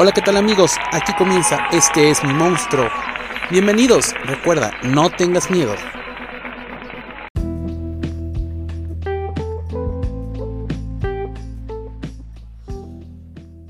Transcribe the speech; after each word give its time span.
Hola, 0.00 0.12
¿qué 0.12 0.22
tal 0.22 0.36
amigos? 0.36 0.72
Aquí 0.90 1.12
comienza 1.16 1.68
Este 1.70 2.10
es 2.10 2.24
mi 2.24 2.32
monstruo. 2.32 2.88
Bienvenidos, 3.50 4.12
recuerda, 4.24 4.72
no 4.82 5.10
tengas 5.10 5.50
miedo. 5.50 5.74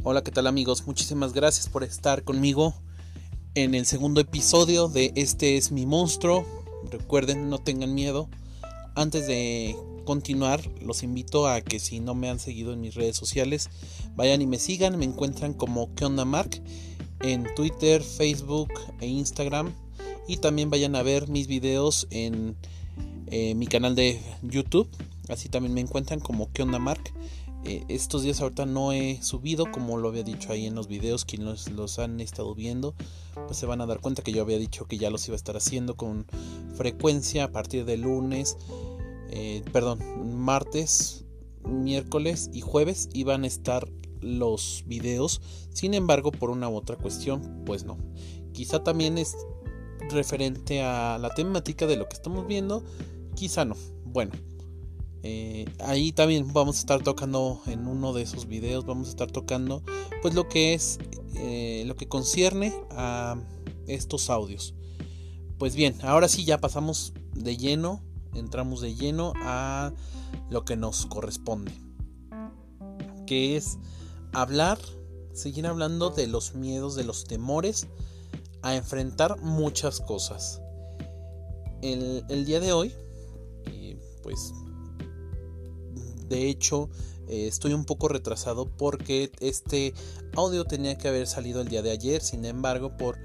Hola, 0.04 0.22
¿qué 0.22 0.30
tal 0.30 0.46
amigos? 0.46 0.86
Muchísimas 0.86 1.32
gracias 1.32 1.68
por 1.68 1.84
estar 1.84 2.22
conmigo 2.22 2.74
en 3.54 3.74
el 3.74 3.84
segundo 3.84 4.20
episodio 4.20 4.88
de 4.88 5.12
Este 5.16 5.56
es 5.56 5.70
mi 5.70 5.84
monstruo. 5.84 6.46
Recuerden, 6.90 7.50
no 7.50 7.58
tengan 7.58 7.94
miedo. 7.94 8.30
Antes 8.98 9.28
de 9.28 9.76
continuar, 10.04 10.60
los 10.82 11.04
invito 11.04 11.46
a 11.46 11.60
que 11.60 11.78
si 11.78 12.00
no 12.00 12.16
me 12.16 12.28
han 12.30 12.40
seguido 12.40 12.72
en 12.72 12.80
mis 12.80 12.96
redes 12.96 13.16
sociales, 13.16 13.70
vayan 14.16 14.42
y 14.42 14.46
me 14.48 14.58
sigan. 14.58 14.98
Me 14.98 15.04
encuentran 15.04 15.54
como 15.54 15.94
¿Qué 15.94 16.04
onda 16.04 16.24
Mark? 16.24 16.60
En 17.20 17.46
Twitter, 17.54 18.02
Facebook 18.02 18.72
e 19.00 19.06
Instagram. 19.06 19.72
Y 20.26 20.38
también 20.38 20.68
vayan 20.68 20.96
a 20.96 21.04
ver 21.04 21.28
mis 21.28 21.46
videos 21.46 22.08
en 22.10 22.56
eh, 23.28 23.54
mi 23.54 23.68
canal 23.68 23.94
de 23.94 24.20
YouTube. 24.42 24.88
Así 25.28 25.48
también 25.48 25.74
me 25.74 25.80
encuentran 25.80 26.18
como 26.18 26.50
¿Qué 26.52 26.64
onda 26.64 26.80
Mark? 26.80 27.12
Eh, 27.64 27.84
estos 27.88 28.22
días 28.22 28.40
ahorita 28.40 28.66
no 28.66 28.92
he 28.92 29.20
subido, 29.22 29.70
como 29.70 29.98
lo 29.98 30.08
había 30.08 30.22
dicho 30.22 30.52
ahí 30.52 30.66
en 30.66 30.74
los 30.74 30.86
videos, 30.86 31.24
quienes 31.24 31.70
los, 31.70 31.98
han 31.98 32.20
estado 32.20 32.54
viendo, 32.54 32.94
pues 33.46 33.58
se 33.58 33.66
van 33.66 33.80
a 33.80 33.86
dar 33.86 34.00
cuenta 34.00 34.22
que 34.22 34.32
yo 34.32 34.42
había 34.42 34.58
dicho 34.58 34.86
que 34.86 34.96
ya 34.96 35.10
los 35.10 35.26
iba 35.26 35.34
a 35.34 35.36
estar 35.36 35.56
haciendo 35.56 35.96
con 35.96 36.24
frecuencia 36.76 37.44
a 37.44 37.52
partir 37.52 37.84
de 37.84 37.96
lunes, 37.96 38.56
eh, 39.30 39.62
perdón, 39.72 40.00
martes, 40.36 41.24
miércoles 41.64 42.50
y 42.52 42.60
jueves 42.60 43.08
iban 43.12 43.44
a 43.44 43.46
estar 43.46 43.88
los 44.20 44.84
videos. 44.86 45.40
Sin 45.72 45.94
embargo, 45.94 46.32
por 46.32 46.50
una 46.50 46.68
u 46.68 46.76
otra 46.76 46.96
cuestión, 46.96 47.62
pues 47.64 47.84
no. 47.84 47.98
Quizá 48.52 48.82
también 48.82 49.18
es 49.18 49.36
referente 50.10 50.82
a 50.82 51.18
la 51.18 51.30
temática 51.30 51.86
de 51.86 51.96
lo 51.96 52.08
que 52.08 52.14
estamos 52.14 52.46
viendo, 52.46 52.82
quizá 53.34 53.64
no. 53.64 53.76
Bueno, 54.04 54.32
eh, 55.22 55.66
ahí 55.80 56.12
también 56.12 56.52
vamos 56.52 56.76
a 56.76 56.80
estar 56.80 57.02
tocando 57.02 57.60
en 57.66 57.86
uno 57.86 58.12
de 58.12 58.22
esos 58.22 58.46
videos, 58.46 58.86
vamos 58.86 59.08
a 59.08 59.10
estar 59.10 59.30
tocando 59.30 59.82
pues 60.22 60.34
lo 60.34 60.48
que 60.48 60.74
es 60.74 60.98
eh, 61.34 61.84
lo 61.86 61.96
que 61.96 62.08
concierne 62.08 62.72
a 62.90 63.36
estos 63.86 64.30
audios. 64.30 64.74
Pues 65.58 65.74
bien, 65.74 65.96
ahora 66.02 66.28
sí 66.28 66.44
ya 66.44 66.58
pasamos 66.58 67.12
de 67.34 67.56
lleno, 67.56 68.02
entramos 68.38 68.80
de 68.80 68.94
lleno 68.94 69.32
a 69.36 69.92
lo 70.50 70.64
que 70.64 70.76
nos 70.76 71.06
corresponde, 71.06 71.72
que 73.26 73.56
es 73.56 73.78
hablar, 74.32 74.78
seguir 75.32 75.66
hablando 75.66 76.10
de 76.10 76.26
los 76.26 76.54
miedos, 76.54 76.94
de 76.94 77.04
los 77.04 77.24
temores 77.24 77.86
a 78.62 78.74
enfrentar 78.74 79.40
muchas 79.40 80.00
cosas. 80.00 80.60
El, 81.82 82.44
día 82.44 82.60
de 82.60 82.72
hoy, 82.72 82.92
eh, 83.66 83.96
pues 84.22 84.52
de 86.28 86.48
hecho, 86.48 86.90
eh, 87.28 87.46
estoy 87.46 87.72
un 87.72 87.84
poco 87.84 88.08
retrasado 88.08 88.66
porque 88.76 89.32
este 89.40 89.94
audio 90.34 90.64
tenía 90.64 90.98
que 90.98 91.08
haber 91.08 91.26
salido 91.26 91.60
el 91.60 91.68
día 91.68 91.82
de 91.82 91.90
ayer. 91.90 92.22
Sin 92.22 92.44
embargo, 92.44 92.96
por 92.96 93.18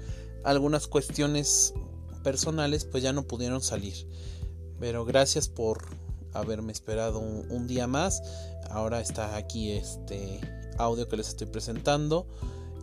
algunas 0.44 0.86
cuestiones 0.86 1.74
personales, 2.22 2.84
pues 2.84 3.02
ya 3.02 3.12
no 3.12 3.24
pudieron 3.24 3.60
salir. 3.60 4.08
Pero 4.84 5.06
gracias 5.06 5.48
por 5.48 5.82
haberme 6.34 6.70
esperado 6.70 7.18
un, 7.18 7.66
día 7.66 7.86
más. 7.86 8.22
Ahora 8.68 9.00
está 9.00 9.34
aquí 9.34 9.72
este 9.72 10.42
audio 10.76 11.08
que 11.08 11.16
les 11.16 11.28
estoy 11.28 11.46
presentando. 11.46 12.26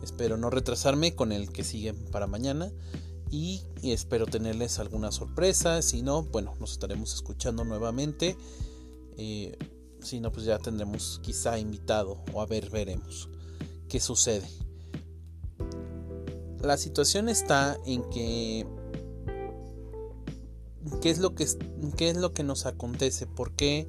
Espero 0.02 0.36
no 0.36 0.50
retrasarme 0.50 1.14
con 1.14 1.30
el 1.30 1.52
que 1.52 1.62
sigue 1.62 1.94
para 1.94 2.26
mañana. 2.26 2.72
Y, 3.30 3.62
espero 3.84 4.26
tenerles 4.26 4.80
alguna 4.80 5.12
sorpresa. 5.12 5.80
Si 5.80 6.02
no, 6.02 6.24
bueno, 6.24 6.56
nos 6.58 6.72
estaremos 6.72 7.14
escuchando 7.14 7.62
nuevamente. 7.62 8.36
Eh, 9.16 9.56
si 10.00 10.18
no, 10.18 10.32
pues 10.32 10.44
ya 10.44 10.58
tendremos 10.58 11.20
quizá 11.22 11.56
invitado 11.56 12.24
o 12.32 12.42
a 12.42 12.46
ver, 12.46 12.68
veremos 12.68 13.28
qué 13.88 14.00
sucede. 14.00 14.48
La 16.62 16.76
situación 16.76 17.28
está 17.28 17.78
en 17.86 18.02
que 18.10 18.66
qué 21.00 21.10
es 21.10 21.18
lo 21.18 21.34
que 21.34 21.46
qué 21.96 22.10
es 22.10 22.16
lo 22.16 22.32
que 22.32 22.42
nos 22.42 22.66
acontece, 22.66 23.26
por 23.26 23.52
qué 23.52 23.88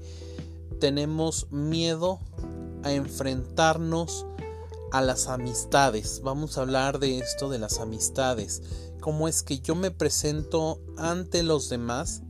tenemos 0.79 1.47
miedo 1.51 2.19
a 2.83 2.91
enfrentarnos 2.91 4.25
a 4.91 5.01
las 5.01 5.27
amistades. 5.27 6.21
Vamos 6.23 6.57
a 6.57 6.61
hablar 6.61 6.99
de 6.99 7.19
esto 7.19 7.49
de 7.49 7.59
las 7.59 7.79
amistades, 7.79 8.61
cómo 8.99 9.27
es 9.27 9.43
que 9.43 9.59
yo 9.59 9.75
me 9.75 9.91
presento 9.91 10.79
ante 10.97 11.43
los 11.43 11.69
demás 11.69 12.21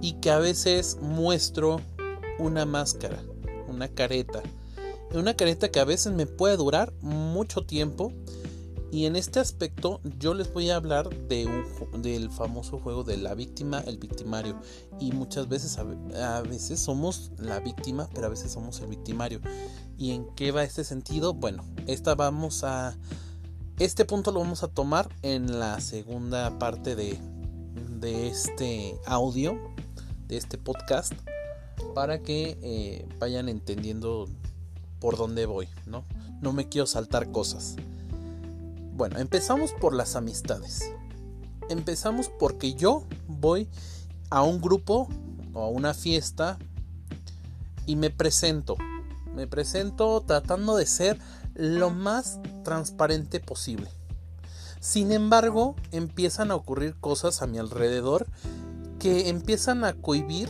y 0.00 0.14
que 0.20 0.30
a 0.30 0.38
veces 0.38 0.98
muestro 1.00 1.80
una 2.38 2.66
máscara, 2.66 3.22
una 3.68 3.88
careta. 3.88 4.42
Una 5.14 5.34
careta 5.34 5.70
que 5.70 5.80
a 5.80 5.84
veces 5.84 6.12
me 6.12 6.26
puede 6.26 6.56
durar 6.56 6.92
mucho 7.00 7.64
tiempo. 7.64 8.12
Y 8.92 9.06
en 9.06 9.16
este 9.16 9.40
aspecto 9.40 10.00
yo 10.18 10.34
les 10.34 10.52
voy 10.52 10.70
a 10.70 10.76
hablar 10.76 11.08
de 11.28 11.46
un, 11.46 12.02
del 12.02 12.30
famoso 12.30 12.78
juego 12.78 13.04
de 13.04 13.16
la 13.16 13.34
víctima, 13.34 13.80
el 13.80 13.98
victimario. 13.98 14.60
Y 15.00 15.12
muchas 15.12 15.48
veces, 15.48 15.78
a, 15.78 16.40
veces 16.42 16.80
somos 16.80 17.32
la 17.38 17.58
víctima, 17.60 18.08
pero 18.14 18.26
a 18.26 18.30
veces 18.30 18.52
somos 18.52 18.80
el 18.80 18.88
victimario. 18.88 19.40
¿Y 19.98 20.12
en 20.12 20.26
qué 20.34 20.52
va 20.52 20.62
este 20.64 20.84
sentido? 20.84 21.34
Bueno, 21.34 21.64
esta 21.86 22.14
vamos 22.14 22.64
a... 22.64 22.96
Este 23.78 24.04
punto 24.06 24.32
lo 24.32 24.40
vamos 24.40 24.62
a 24.62 24.68
tomar 24.68 25.08
en 25.22 25.58
la 25.58 25.80
segunda 25.80 26.58
parte 26.58 26.96
de, 26.96 27.18
de 28.00 28.28
este 28.28 28.98
audio, 29.04 29.58
de 30.28 30.38
este 30.38 30.56
podcast 30.56 31.12
para 31.94 32.22
que 32.22 32.58
eh, 32.62 33.08
vayan 33.18 33.48
entendiendo 33.48 34.28
por 35.00 35.16
dónde 35.16 35.46
voy, 35.46 35.68
¿no? 35.86 36.04
No 36.40 36.52
me 36.52 36.68
quiero 36.68 36.86
saltar 36.86 37.30
cosas. 37.32 37.76
Bueno, 38.96 39.18
empezamos 39.18 39.72
por 39.72 39.92
las 39.92 40.16
amistades. 40.16 40.90
Empezamos 41.68 42.30
porque 42.30 42.72
yo 42.72 43.04
voy 43.28 43.68
a 44.30 44.42
un 44.42 44.58
grupo 44.58 45.06
o 45.52 45.64
a 45.64 45.68
una 45.68 45.92
fiesta 45.92 46.56
y 47.84 47.96
me 47.96 48.08
presento. 48.08 48.78
Me 49.34 49.46
presento 49.46 50.22
tratando 50.22 50.76
de 50.76 50.86
ser 50.86 51.18
lo 51.52 51.90
más 51.90 52.40
transparente 52.64 53.38
posible. 53.38 53.90
Sin 54.80 55.12
embargo, 55.12 55.76
empiezan 55.92 56.50
a 56.50 56.54
ocurrir 56.54 56.96
cosas 56.98 57.42
a 57.42 57.46
mi 57.46 57.58
alrededor 57.58 58.26
que 58.98 59.28
empiezan 59.28 59.84
a 59.84 59.92
cohibir 59.92 60.48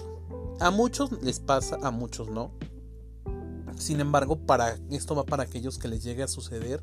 a 0.60 0.70
muchos 0.70 1.10
les 1.20 1.40
pasa, 1.40 1.78
a 1.82 1.90
muchos 1.90 2.28
no. 2.28 2.52
Sin 3.76 3.98
embargo, 3.98 4.36
para 4.36 4.78
esto 4.90 5.16
va 5.16 5.24
para 5.24 5.42
aquellos 5.42 5.78
que 5.78 5.88
les 5.88 6.04
llegue 6.04 6.22
a 6.22 6.28
suceder 6.28 6.80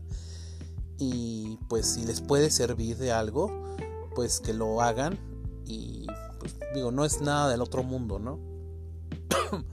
y 1.03 1.59
pues 1.68 1.86
si 1.86 2.06
les 2.06 2.22
puede 2.22 2.50
servir 2.50 2.97
de 2.97 3.12
algo, 3.12 3.52
pues 4.16 4.40
que 4.40 4.53
lo 4.53 4.81
hagan 4.81 5.19
y 5.66 6.08
pues 6.40 6.56
digo, 6.74 6.91
no 6.91 7.03
es 7.03 7.19
nada 7.19 7.50
del 7.50 7.62
otro 7.62 7.84
mundo, 7.84 8.19
¿no? 8.19 8.40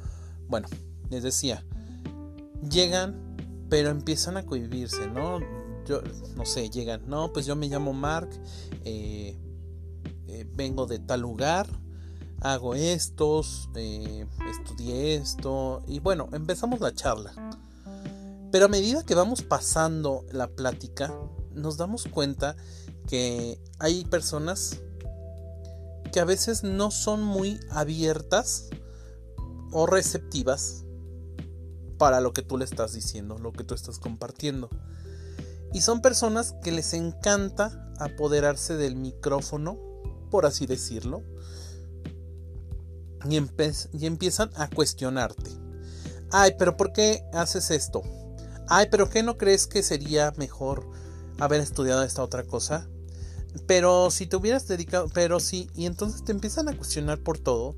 bueno, 0.48 0.66
les 1.08 1.22
decía, 1.22 1.64
llegan, 2.68 3.36
pero 3.68 3.90
empiezan 3.90 4.38
a 4.38 4.44
cohibirse, 4.44 5.06
¿no? 5.06 5.38
Yo, 5.86 6.02
no 6.36 6.44
sé, 6.44 6.68
llegan, 6.68 7.02
no, 7.06 7.32
pues 7.32 7.46
yo 7.46 7.54
me 7.54 7.68
llamo 7.68 7.92
Mark, 7.92 8.30
eh, 8.84 9.38
eh, 10.26 10.46
vengo 10.52 10.86
de 10.86 10.98
tal 10.98 11.20
lugar, 11.20 11.68
hago 12.40 12.74
estos, 12.74 13.70
eh, 13.76 14.26
estudié 14.50 15.14
esto 15.14 15.84
y 15.86 16.00
bueno, 16.00 16.28
empezamos 16.32 16.80
la 16.80 16.92
charla. 16.92 17.59
Pero 18.50 18.66
a 18.66 18.68
medida 18.68 19.04
que 19.04 19.14
vamos 19.14 19.42
pasando 19.42 20.24
la 20.32 20.48
plática, 20.48 21.14
nos 21.52 21.76
damos 21.76 22.04
cuenta 22.04 22.56
que 23.06 23.60
hay 23.78 24.04
personas 24.04 24.80
que 26.12 26.20
a 26.20 26.24
veces 26.24 26.64
no 26.64 26.90
son 26.90 27.22
muy 27.22 27.60
abiertas 27.70 28.68
o 29.72 29.86
receptivas 29.86 30.84
para 31.98 32.20
lo 32.20 32.32
que 32.32 32.42
tú 32.42 32.58
le 32.58 32.64
estás 32.64 32.92
diciendo, 32.92 33.38
lo 33.38 33.52
que 33.52 33.62
tú 33.62 33.74
estás 33.74 33.98
compartiendo. 33.98 34.68
Y 35.72 35.82
son 35.82 36.02
personas 36.02 36.54
que 36.62 36.72
les 36.72 36.94
encanta 36.94 37.92
apoderarse 37.98 38.76
del 38.76 38.96
micrófono, 38.96 39.78
por 40.30 40.46
así 40.46 40.66
decirlo, 40.66 41.22
y, 43.28 43.36
empiezan 44.06 44.50
a 44.56 44.68
cuestionarte. 44.68 45.50
Ay, 46.32 46.54
pero 46.58 46.76
¿por 46.76 46.92
qué 46.92 47.22
haces 47.32 47.70
esto? 47.70 48.02
Ay, 48.72 48.86
pero 48.88 49.10
¿qué 49.10 49.24
no 49.24 49.36
crees 49.36 49.66
que 49.66 49.82
sería 49.82 50.32
mejor 50.36 50.86
haber 51.40 51.60
estudiado 51.60 52.04
esta 52.04 52.22
otra 52.22 52.44
cosa? 52.44 52.88
Pero 53.66 54.12
si 54.12 54.28
te 54.28 54.36
hubieras 54.36 54.68
dedicado, 54.68 55.08
pero 55.12 55.40
sí, 55.40 55.68
y 55.74 55.86
entonces 55.86 56.22
te 56.22 56.30
empiezan 56.30 56.68
a 56.68 56.76
cuestionar 56.76 57.18
por 57.18 57.36
todo, 57.36 57.74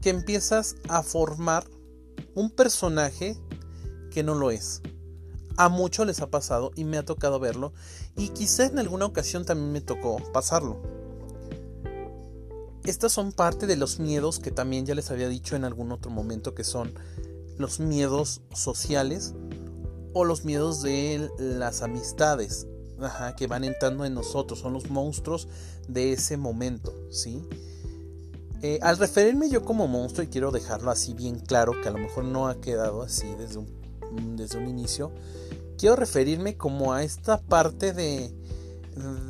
que 0.00 0.08
empiezas 0.08 0.76
a 0.88 1.02
formar 1.02 1.68
un 2.34 2.50
personaje 2.50 3.36
que 4.10 4.22
no 4.22 4.34
lo 4.34 4.50
es. 4.50 4.80
A 5.58 5.68
muchos 5.68 6.06
les 6.06 6.22
ha 6.22 6.30
pasado 6.30 6.70
y 6.74 6.84
me 6.84 6.96
ha 6.96 7.04
tocado 7.04 7.38
verlo 7.38 7.74
y 8.16 8.30
quizá 8.30 8.64
en 8.64 8.78
alguna 8.78 9.04
ocasión 9.04 9.44
también 9.44 9.70
me 9.70 9.82
tocó 9.82 10.16
pasarlo. 10.32 10.80
Estas 12.84 13.12
son 13.12 13.32
parte 13.32 13.66
de 13.66 13.76
los 13.76 13.98
miedos 13.98 14.38
que 14.38 14.50
también 14.50 14.86
ya 14.86 14.94
les 14.94 15.10
había 15.10 15.28
dicho 15.28 15.56
en 15.56 15.64
algún 15.64 15.92
otro 15.92 16.10
momento 16.10 16.54
que 16.54 16.64
son 16.64 16.94
los 17.58 17.80
miedos 17.80 18.40
sociales 18.54 19.34
o 20.18 20.24
los 20.24 20.46
miedos 20.46 20.80
de 20.80 21.28
las 21.38 21.82
amistades 21.82 22.66
que 23.36 23.46
van 23.46 23.64
entrando 23.64 24.06
en 24.06 24.14
nosotros, 24.14 24.60
son 24.60 24.72
los 24.72 24.88
monstruos 24.88 25.46
de 25.88 26.14
ese 26.14 26.38
momento, 26.38 26.94
¿sí? 27.10 27.42
Eh, 28.62 28.78
al 28.80 28.96
referirme 28.96 29.50
yo 29.50 29.62
como 29.62 29.86
monstruo, 29.86 30.24
y 30.24 30.28
quiero 30.28 30.52
dejarlo 30.52 30.90
así 30.90 31.12
bien 31.12 31.38
claro, 31.38 31.72
que 31.82 31.88
a 31.88 31.90
lo 31.90 31.98
mejor 31.98 32.24
no 32.24 32.48
ha 32.48 32.58
quedado 32.62 33.02
así 33.02 33.26
desde 33.38 33.58
un, 33.58 34.36
desde 34.38 34.56
un 34.56 34.68
inicio, 34.68 35.12
quiero 35.76 35.96
referirme 35.96 36.56
como 36.56 36.94
a 36.94 37.02
esta 37.02 37.42
parte 37.42 37.92
de, 37.92 38.32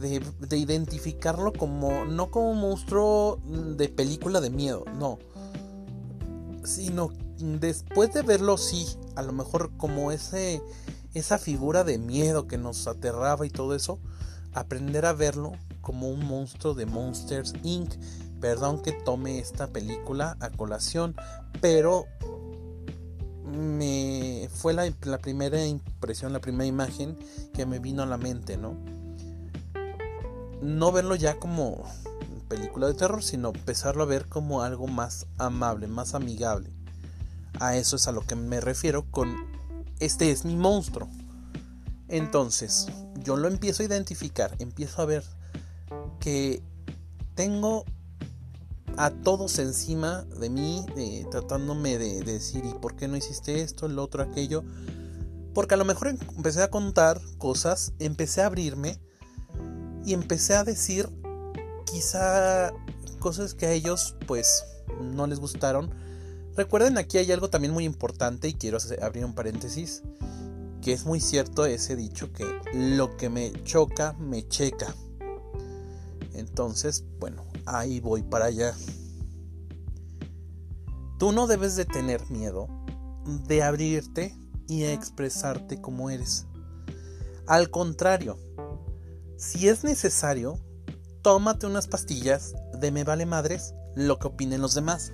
de, 0.01 0.23
de, 0.39 0.57
identificarlo 0.57 1.53
como, 1.53 2.05
no 2.05 2.31
como 2.31 2.55
monstruo 2.55 3.41
de 3.77 3.89
película 3.89 4.41
de 4.41 4.51
miedo, 4.51 4.85
no, 4.97 5.19
sino 6.63 7.11
después 7.39 8.15
de 8.15 8.23
verlo, 8.23 8.57
sí, 8.57 8.87
a 9.17 9.23
lo 9.23 9.33
mejor 9.33 9.77
como 9.77 10.13
ese, 10.13 10.63
esa 11.15 11.39
figura 11.39 11.83
de 11.85 11.99
miedo 11.99 12.47
que 12.47 12.59
nos 12.59 12.87
aterraba 12.87 13.47
y 13.47 13.51
todo 13.51 13.75
eso, 13.75 13.99
aprender 14.53 15.07
a 15.07 15.13
verlo 15.13 15.53
como 15.81 16.09
un 16.09 16.25
monstruo 16.27 16.75
de 16.75 16.87
Monsters 16.87 17.55
Inc. 17.63 17.95
Perdón 18.41 18.83
que 18.83 18.93
tome 18.93 19.39
esta 19.39 19.69
película 19.69 20.37
a 20.41 20.51
colación, 20.51 21.17
pero 21.61 22.07
me 23.47 24.49
fue 24.53 24.75
la, 24.75 24.91
primera 25.19 25.65
impresión, 25.65 26.33
la 26.33 26.41
primera 26.41 26.67
imagen 26.67 27.17
que 27.55 27.65
me 27.67 27.79
vino 27.79 28.03
a 28.03 28.07
la 28.07 28.19
mente, 28.19 28.57
¿no? 28.57 28.77
No 30.61 30.93
verlo 30.93 31.15
ya 31.15 31.39
como 31.39 31.85
película 32.49 32.87
de 32.87 32.95
terror, 32.95 33.23
sino 33.23 33.49
empezarlo 33.49 34.03
a 34.03 34.07
ver 34.07 34.29
como 34.29 34.63
algo 34.63 34.87
más 34.87 35.27
amable, 35.39 35.87
más 35.87 36.15
amigable. 36.15 36.76
A 37.61 37.77
eso 37.77 37.97
es 37.97 38.07
a 38.09 38.13
lo 38.13 38.23
que 38.23 38.37
me 38.37 38.61
refiero 38.61 39.05
con 39.11 39.35
este 39.99 40.31
es 40.31 40.45
mi 40.45 40.57
monstruo. 40.57 41.09
Entonces, 42.09 42.87
yo 43.25 43.37
lo 43.37 43.49
empiezo 43.49 43.83
a 43.83 43.87
identificar, 43.87 44.55
empiezo 44.59 45.03
a 45.03 45.07
ver 45.07 45.25
que 46.21 46.63
tengo 47.35 47.85
a 48.97 49.11
todos 49.11 49.59
encima 49.59 50.23
de 50.23 50.49
mí, 50.49 50.85
tratándome 51.31 51.99
de, 51.99 52.23
decir, 52.23 52.65
¿y 52.65 52.73
por 52.75 52.97
qué 52.97 53.09
no 53.09 53.17
hiciste 53.17 53.63
esto, 53.63 53.87
el 53.87 53.99
otro, 53.99 54.23
aquello? 54.23 54.65
Porque 55.55 55.75
a 55.75 55.77
lo 55.77 55.85
mejor 55.85 56.09
empecé 56.09 56.63
a 56.63 56.71
contar 56.71 57.21
cosas, 57.39 57.93
empecé 57.99 58.43
a 58.43 58.47
abrirme 58.47 58.99
y 60.05 60.15
empecé 60.15 60.55
a 60.55 60.65
decir 60.65 61.09
quizá 61.85 62.73
cosas 63.19 63.55
que 63.55 63.67
a 63.67 63.73
ellos 63.73 64.17
pues 64.27 64.65
no 65.01 65.27
les 65.27 65.41
gustaron. 65.41 65.91
Recuerden, 66.57 66.97
aquí 66.97 67.19
hay 67.19 67.31
algo 67.33 67.51
también 67.51 67.75
muy 67.75 67.85
importante 67.85 68.49
y 68.49 68.55
quiero 68.55 68.79
abrir 69.03 69.27
un 69.27 69.35
paréntesis, 69.35 70.03
que 70.81 70.93
es 70.95 71.05
muy 71.05 71.21
cierto 71.21 71.67
ese 71.67 71.97
dicho 71.97 72.33
que 72.33 72.47
lo 72.73 73.17
que 73.19 73.29
me 73.29 73.53
choca, 73.65 74.15
me 74.15 74.49
checa. 74.49 74.95
Entonces, 76.33 77.05
bueno, 77.19 77.45
ahí 77.67 78.01
voy 78.01 78.23
para 78.23 78.47
allá. 78.47 78.75
Tú 81.19 81.33
no 81.33 81.47
debes 81.47 81.77
de 81.77 81.85
tener 81.85 82.31
miedo 82.31 82.69
de 83.47 83.63
abrirte 83.63 84.35
y 84.67 84.85
expresarte 84.85 85.81
como 85.81 86.09
eres. 86.09 86.47
Al 87.47 87.71
contrario, 87.71 88.39
si 89.37 89.69
es 89.69 89.85
necesario, 89.85 90.59
tómate 91.23 91.67
unas 91.67 91.87
pastillas 91.87 92.55
de 92.81 92.91
me 92.93 93.05
vale 93.05 93.27
madres 93.27 93.75
lo 93.95 94.19
que 94.19 94.29
opinen 94.29 94.63
los 94.63 94.75
demás. 94.75 95.13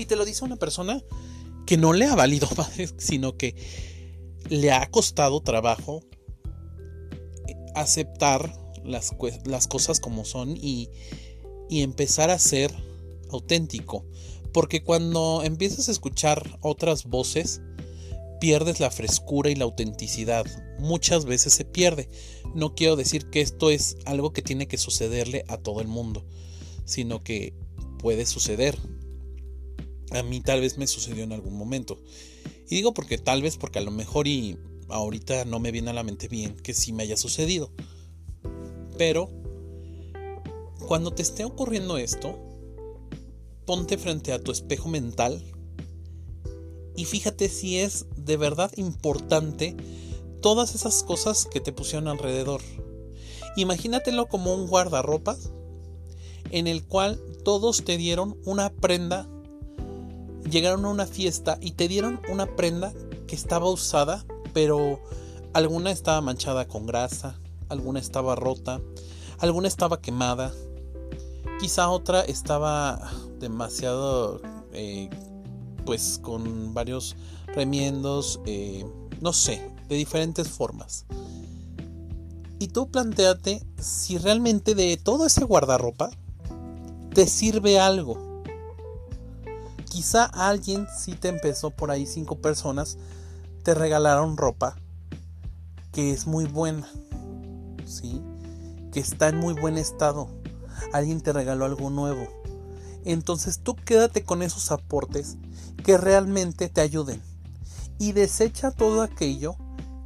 Y 0.00 0.06
te 0.06 0.16
lo 0.16 0.24
dice 0.24 0.44
una 0.44 0.56
persona 0.56 1.02
que 1.66 1.76
no 1.76 1.92
le 1.92 2.06
ha 2.06 2.14
valido 2.14 2.48
madres, 2.56 2.94
sino 2.96 3.36
que 3.36 3.54
le 4.48 4.72
ha 4.72 4.90
costado 4.90 5.40
trabajo 5.42 6.02
aceptar 7.74 8.52
las, 8.84 9.14
las 9.44 9.68
cosas 9.68 10.00
como 10.00 10.24
son 10.24 10.56
y, 10.56 10.88
y 11.68 11.82
empezar 11.82 12.30
a 12.30 12.38
ser 12.38 12.74
auténtico. 13.30 14.06
Porque 14.52 14.82
cuando 14.82 15.42
empiezas 15.44 15.88
a 15.88 15.92
escuchar 15.92 16.58
otras 16.62 17.04
voces, 17.04 17.60
pierdes 18.40 18.80
la 18.80 18.90
frescura 18.90 19.50
y 19.50 19.54
la 19.54 19.64
autenticidad. 19.64 20.46
Muchas 20.78 21.26
veces 21.26 21.52
se 21.52 21.66
pierde. 21.66 22.08
No 22.54 22.74
quiero 22.74 22.96
decir 22.96 23.28
que 23.28 23.42
esto 23.42 23.70
es 23.70 23.98
algo 24.06 24.32
que 24.32 24.40
tiene 24.40 24.66
que 24.66 24.78
sucederle 24.78 25.44
a 25.46 25.58
todo 25.58 25.82
el 25.82 25.88
mundo, 25.88 26.24
sino 26.86 27.22
que 27.22 27.52
puede 27.98 28.24
suceder. 28.24 28.78
A 30.10 30.22
mí 30.22 30.40
tal 30.40 30.60
vez 30.60 30.78
me 30.78 30.86
sucedió 30.86 31.24
en 31.24 31.32
algún 31.32 31.56
momento. 31.56 31.98
Y 32.68 32.76
digo 32.76 32.94
porque 32.94 33.18
tal 33.18 33.42
vez 33.42 33.56
porque 33.56 33.78
a 33.78 33.82
lo 33.82 33.90
mejor 33.90 34.26
y 34.26 34.58
ahorita 34.88 35.44
no 35.44 35.60
me 35.60 35.72
viene 35.72 35.90
a 35.90 35.94
la 35.94 36.02
mente 36.02 36.28
bien 36.28 36.56
que 36.56 36.74
sí 36.74 36.92
me 36.92 37.04
haya 37.04 37.16
sucedido. 37.16 37.70
Pero 38.98 39.30
cuando 40.86 41.12
te 41.12 41.22
esté 41.22 41.44
ocurriendo 41.44 41.98
esto, 41.98 42.38
ponte 43.64 43.98
frente 43.98 44.32
a 44.32 44.42
tu 44.42 44.50
espejo 44.50 44.88
mental 44.88 45.44
y 46.96 47.04
fíjate 47.04 47.48
si 47.48 47.78
es 47.78 48.06
de 48.16 48.36
verdad 48.36 48.72
importante 48.76 49.76
todas 50.42 50.74
esas 50.74 51.02
cosas 51.02 51.46
que 51.46 51.60
te 51.60 51.72
pusieron 51.72 52.08
alrededor. 52.08 52.60
Imagínatelo 53.56 54.28
como 54.28 54.54
un 54.54 54.66
guardarropas 54.66 55.50
en 56.50 56.66
el 56.66 56.84
cual 56.84 57.20
todos 57.44 57.84
te 57.84 57.96
dieron 57.96 58.36
una 58.44 58.70
prenda, 58.70 59.28
llegaron 60.48 60.84
a 60.84 60.88
una 60.88 61.06
fiesta 61.06 61.58
y 61.60 61.72
te 61.72 61.88
dieron 61.88 62.20
una 62.30 62.46
prenda 62.56 62.92
que 63.26 63.34
estaba 63.34 63.68
usada, 63.68 64.24
pero 64.52 65.00
alguna 65.52 65.90
estaba 65.90 66.20
manchada 66.20 66.66
con 66.66 66.86
grasa, 66.86 67.38
alguna 67.68 68.00
estaba 68.00 68.34
rota, 68.34 68.80
alguna 69.38 69.68
estaba 69.68 70.00
quemada, 70.00 70.52
quizá 71.60 71.88
otra 71.88 72.22
estaba 72.22 73.10
demasiado, 73.38 74.40
eh, 74.72 75.10
pues 75.84 76.20
con 76.22 76.74
varios 76.74 77.16
remiendos, 77.48 78.40
eh, 78.46 78.84
no 79.20 79.32
sé, 79.32 79.70
de 79.88 79.96
diferentes 79.96 80.48
formas. 80.48 81.06
Y 82.58 82.68
tú 82.68 82.90
planteate 82.90 83.64
si 83.78 84.18
realmente 84.18 84.74
de 84.74 84.96
todo 84.98 85.26
ese 85.26 85.44
guardarropa 85.44 86.10
te 87.14 87.26
sirve 87.26 87.80
algo. 87.80 88.29
Quizá 89.90 90.24
alguien 90.24 90.86
si 90.96 91.14
te 91.14 91.26
empezó 91.26 91.70
por 91.70 91.90
ahí 91.90 92.06
cinco 92.06 92.40
personas 92.40 92.96
te 93.64 93.74
regalaron 93.74 94.36
ropa 94.36 94.76
que 95.90 96.12
es 96.12 96.28
muy 96.28 96.44
buena, 96.44 96.88
¿sí? 97.86 98.22
Que 98.92 99.00
está 99.00 99.30
en 99.30 99.38
muy 99.38 99.52
buen 99.54 99.76
estado. 99.76 100.28
Alguien 100.92 101.20
te 101.20 101.32
regaló 101.32 101.64
algo 101.64 101.90
nuevo. 101.90 102.28
Entonces 103.04 103.58
tú 103.58 103.74
quédate 103.74 104.22
con 104.22 104.42
esos 104.42 104.70
aportes 104.70 105.36
que 105.84 105.98
realmente 105.98 106.68
te 106.68 106.80
ayuden 106.80 107.20
y 107.98 108.12
desecha 108.12 108.70
todo 108.70 109.02
aquello 109.02 109.56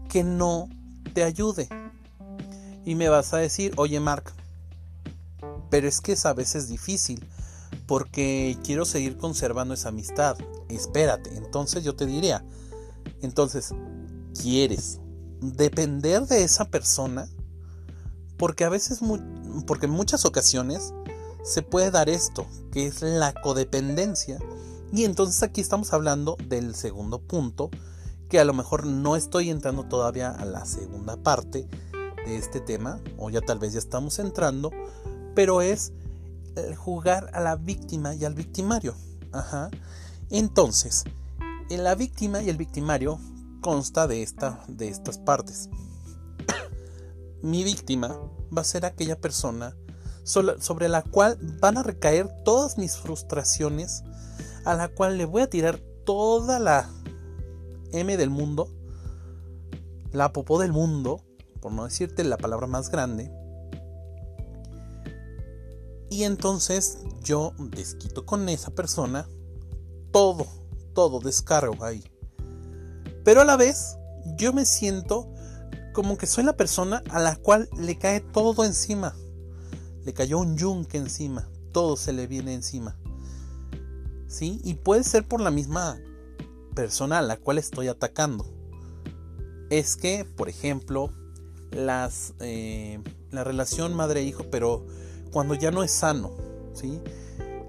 que 0.09 0.25
no 0.25 0.71
te 1.13 1.25
ayude. 1.25 1.69
Y 2.87 2.95
me 2.95 3.11
vas 3.11 3.35
a 3.35 3.37
decir, 3.37 3.75
oye 3.77 4.01
Mark, 4.01 4.33
pero 5.69 5.87
es 5.87 6.01
que 6.01 6.13
es 6.13 6.25
a 6.25 6.33
veces 6.33 6.69
difícil 6.69 7.23
porque 7.87 8.59
quiero 8.65 8.85
seguir 8.85 9.17
conservando 9.17 9.75
esa 9.75 9.91
amistad. 9.91 10.37
Espérate, 10.69 11.37
entonces 11.37 11.85
yo 11.85 11.95
te 11.95 12.07
diría, 12.07 12.45
entonces, 13.21 13.75
¿quieres 14.41 15.01
depender 15.41 16.27
de 16.27 16.43
esa 16.43 16.67
persona? 16.67 17.29
Porque 18.37 18.65
a 18.65 18.69
veces, 18.69 19.01
porque 19.67 19.87
en 19.87 19.93
muchas 19.93 20.25
ocasiones 20.25 20.93
se 21.45 21.63
puede 21.63 21.91
dar 21.91 22.09
esto, 22.09 22.47
que 22.73 22.87
es 22.87 23.03
la 23.03 23.35
codependencia. 23.35 24.39
Y 24.93 25.05
entonces 25.05 25.43
aquí 25.43 25.61
estamos 25.61 25.93
hablando 25.93 26.37
del 26.49 26.75
segundo 26.75 27.21
punto, 27.21 27.71
que 28.29 28.41
a 28.41 28.45
lo 28.45 28.55
mejor 28.55 28.87
no 28.87 29.17
estoy 29.17 29.51
entrando 29.51 29.85
todavía 29.85 30.31
a 30.31 30.45
la 30.45 30.65
segunda 30.65 31.17
parte 31.17 31.69
de 32.25 32.37
este 32.37 32.61
tema, 32.61 33.01
o 33.19 33.29
ya 33.29 33.43
tal 33.43 33.59
vez 33.59 33.75
ya 33.75 33.79
estamos 33.79 34.19
entrando, 34.19 34.71
pero 35.35 35.61
es 35.61 35.93
jugar 36.77 37.31
a 37.33 37.41
la 37.41 37.57
víctima 37.57 38.15
y 38.15 38.25
al 38.25 38.35
victimario. 38.35 38.95
Ajá. 39.33 39.71
Entonces, 40.31 41.05
en 41.71 41.85
la 41.85 41.95
víctima 41.95 42.43
y 42.43 42.49
el 42.49 42.57
victimario 42.57 43.19
consta 43.61 44.07
de, 44.07 44.29
de 44.69 44.89
estas 44.89 45.19
partes. 45.19 45.69
Mi 47.43 47.65
víctima 47.65 48.19
va 48.57 48.63
a 48.63 48.65
ser 48.65 48.85
aquella 48.85 49.21
persona 49.21 49.77
sobre 50.25 50.89
la 50.89 51.03
cual 51.03 51.39
van 51.61 51.77
a 51.77 51.83
recaer 51.83 52.29
todas 52.45 52.79
mis 52.79 52.97
frustraciones, 52.97 54.03
a 54.65 54.75
la 54.75 54.89
cual 54.89 55.19
le 55.19 55.27
voy 55.27 55.43
a 55.43 55.51
tirar 55.51 55.79
toda 56.07 56.59
la 56.59 56.91
M 57.93 58.17
del 58.17 58.31
mundo, 58.31 58.69
la 60.13 60.33
popó 60.33 60.59
del 60.59 60.73
mundo, 60.73 61.21
por 61.61 61.73
no 61.73 61.85
decirte 61.85 62.25
la 62.25 62.39
palabra 62.39 62.67
más 62.67 62.91
grande. 62.91 63.31
Y 66.15 66.23
entonces 66.23 66.99
yo 67.25 67.55
desquito 67.59 68.25
con 68.25 68.49
esa 68.49 68.71
persona 68.71 69.27
todo, 70.13 70.47
todo 70.95 71.19
descargo 71.19 71.85
ahí. 71.85 72.05
Pero 73.25 73.41
a 73.41 73.45
la 73.45 73.57
vez 73.57 73.97
yo 74.37 74.53
me 74.53 74.65
siento 74.65 75.29
como 75.93 76.17
que 76.17 76.29
soy 76.29 76.45
la 76.45 76.57
persona 76.57 77.03
a 77.11 77.19
la 77.19 77.35
cual 77.35 77.69
le 77.77 77.99
cae 77.99 78.21
todo 78.21 78.63
encima. 78.65 79.17
Le 80.05 80.15
cayó 80.15 80.39
un 80.39 80.57
yunque 80.57 80.99
encima, 80.99 81.49
todo 81.73 81.97
se 81.97 82.13
le 82.13 82.29
viene 82.29 82.55
encima. 82.55 82.97
¿Sí? 84.29 84.61
Y 84.63 84.75
puede 84.75 85.03
ser 85.03 85.27
por 85.27 85.41
la 85.41 85.51
misma 85.51 85.99
persona 86.77 87.19
a 87.19 87.23
la 87.23 87.39
cual 87.39 87.59
estoy 87.59 87.89
atacando. 87.89 88.47
Es 89.69 89.97
que, 89.97 90.25
por 90.25 90.49
ejemplo, 90.49 91.11
las, 91.73 92.35
eh, 92.39 93.03
la 93.33 93.43
relación 93.43 93.95
madre-hijo, 93.95 94.45
pero 94.49 94.87
cuando 95.35 95.57
ya 95.57 95.73
no 95.73 95.83
es 95.83 95.91
sano, 95.91 96.31
¿sí? 96.75 97.01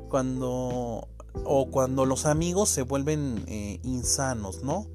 Cuando, 0.07 1.07
o 1.45 1.67
cuando 1.71 2.05
los 2.05 2.27
amigos 2.27 2.69
se 2.69 2.83
vuelven 2.83 3.43
eh, 3.47 3.79
insanos, 3.81 4.61
¿no? 4.61 4.85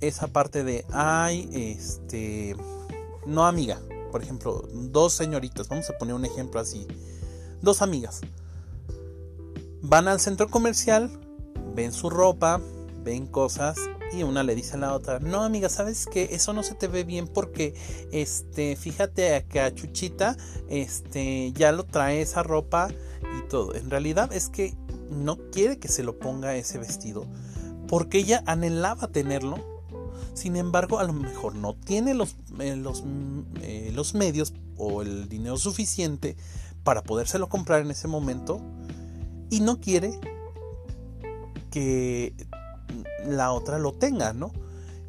Esa 0.00 0.28
parte 0.28 0.64
de, 0.64 0.86
ay, 0.92 1.46
este, 1.52 2.56
no 3.26 3.44
amiga, 3.44 3.82
por 4.10 4.22
ejemplo, 4.22 4.66
dos 4.72 5.12
señoritas, 5.12 5.68
vamos 5.68 5.90
a 5.90 5.98
poner 5.98 6.14
un 6.14 6.24
ejemplo 6.24 6.58
así, 6.58 6.86
dos 7.60 7.82
amigas, 7.82 8.22
van 9.82 10.08
al 10.08 10.20
centro 10.20 10.48
comercial, 10.48 11.10
ven 11.74 11.92
su 11.92 12.08
ropa, 12.08 12.62
ven 13.04 13.26
cosas 13.26 13.76
y 14.18 14.22
una 14.22 14.42
le 14.42 14.54
dice 14.54 14.74
a 14.74 14.78
la 14.78 14.94
otra, 14.94 15.18
no 15.20 15.42
amiga, 15.42 15.68
sabes 15.68 16.06
que 16.06 16.28
eso 16.32 16.52
no 16.52 16.62
se 16.62 16.74
te 16.74 16.88
ve 16.88 17.04
bien 17.04 17.26
porque, 17.26 17.74
este, 18.12 18.76
fíjate 18.76 19.44
que 19.48 19.60
a 19.60 19.74
Chuchita, 19.74 20.36
este, 20.68 21.52
ya 21.52 21.72
lo 21.72 21.84
trae 21.84 22.22
esa 22.22 22.42
ropa 22.42 22.88
y 23.38 23.48
todo. 23.48 23.74
En 23.74 23.90
realidad 23.90 24.32
es 24.32 24.48
que 24.48 24.74
no 25.10 25.38
quiere 25.50 25.78
que 25.78 25.88
se 25.88 26.02
lo 26.02 26.18
ponga 26.18 26.56
ese 26.56 26.78
vestido 26.78 27.26
porque 27.88 28.18
ella 28.18 28.42
anhelaba 28.46 29.08
tenerlo. 29.08 29.58
Sin 30.34 30.56
embargo, 30.56 30.98
a 30.98 31.04
lo 31.04 31.12
mejor 31.12 31.54
no 31.54 31.74
tiene 31.74 32.14
los, 32.14 32.36
eh, 32.58 32.76
los, 32.76 33.04
eh, 33.62 33.92
los 33.94 34.14
medios 34.14 34.52
o 34.76 35.02
el 35.02 35.28
dinero 35.28 35.56
suficiente 35.56 36.36
para 36.82 37.02
podérselo 37.02 37.48
comprar 37.48 37.82
en 37.82 37.90
ese 37.90 38.08
momento 38.08 38.60
y 39.50 39.60
no 39.60 39.80
quiere 39.80 40.18
que 41.70 42.34
la 43.26 43.52
otra 43.52 43.78
lo 43.78 43.92
tenga, 43.92 44.32
¿no? 44.32 44.52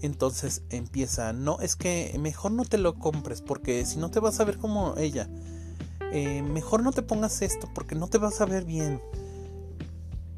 Entonces 0.01 0.62
empieza, 0.70 1.34
no, 1.34 1.60
es 1.60 1.75
que 1.75 2.15
mejor 2.20 2.51
no 2.51 2.65
te 2.65 2.77
lo 2.77 2.96
compres 2.96 3.41
porque 3.41 3.86
si 3.86 3.98
no 3.98 4.12
te 4.12 4.20
vas 4.20 4.39
a 4.39 4.46
ver 4.46 4.58
como 4.58 4.96
ella. 4.98 5.27
Eh, 6.12 6.44
mejor 6.44 6.84
no 6.84 6.91
te 6.91 7.01
pongas 7.01 7.41
esto 7.41 7.70
porque 7.74 7.96
no 7.96 8.08
te 8.08 8.17
vas 8.17 8.39
a 8.39 8.46
ver 8.46 8.65
bien. 8.65 9.01